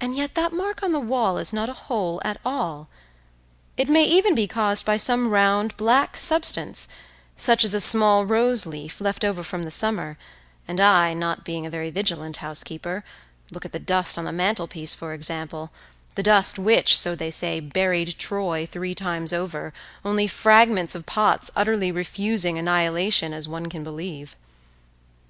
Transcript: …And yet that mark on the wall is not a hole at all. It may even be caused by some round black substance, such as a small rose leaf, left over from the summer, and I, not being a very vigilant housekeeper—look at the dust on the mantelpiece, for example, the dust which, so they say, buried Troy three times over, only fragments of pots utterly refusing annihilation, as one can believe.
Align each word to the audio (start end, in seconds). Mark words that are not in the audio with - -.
…And 0.00 0.16
yet 0.16 0.34
that 0.34 0.50
mark 0.50 0.82
on 0.82 0.92
the 0.92 0.98
wall 0.98 1.36
is 1.36 1.52
not 1.52 1.68
a 1.68 1.74
hole 1.74 2.22
at 2.24 2.40
all. 2.42 2.88
It 3.76 3.86
may 3.86 4.04
even 4.04 4.34
be 4.34 4.46
caused 4.48 4.86
by 4.86 4.96
some 4.96 5.28
round 5.28 5.76
black 5.76 6.16
substance, 6.16 6.88
such 7.36 7.64
as 7.66 7.74
a 7.74 7.82
small 7.82 8.24
rose 8.24 8.64
leaf, 8.64 8.98
left 8.98 9.26
over 9.26 9.42
from 9.42 9.64
the 9.64 9.70
summer, 9.70 10.16
and 10.66 10.80
I, 10.80 11.12
not 11.12 11.44
being 11.44 11.66
a 11.66 11.70
very 11.70 11.90
vigilant 11.90 12.38
housekeeper—look 12.38 13.64
at 13.66 13.72
the 13.72 13.78
dust 13.78 14.16
on 14.16 14.24
the 14.24 14.32
mantelpiece, 14.32 14.94
for 14.94 15.12
example, 15.12 15.70
the 16.14 16.22
dust 16.22 16.58
which, 16.58 16.96
so 16.98 17.14
they 17.14 17.30
say, 17.30 17.60
buried 17.60 18.16
Troy 18.18 18.64
three 18.64 18.94
times 18.94 19.34
over, 19.34 19.74
only 20.02 20.26
fragments 20.26 20.94
of 20.94 21.04
pots 21.04 21.50
utterly 21.54 21.92
refusing 21.92 22.56
annihilation, 22.56 23.34
as 23.34 23.46
one 23.46 23.68
can 23.68 23.84
believe. 23.84 24.34